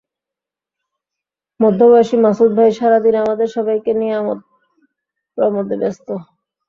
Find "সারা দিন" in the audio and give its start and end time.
2.79-3.15